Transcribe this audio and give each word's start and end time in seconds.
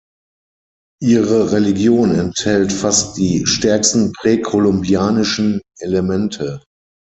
Ihre 1.03 1.51
Religion 1.51 2.15
enthält 2.15 2.73
fast 2.73 3.17
die 3.19 3.45
stärksten 3.45 4.11
präkolumbianische 4.13 5.61
Elemente. 5.77 6.63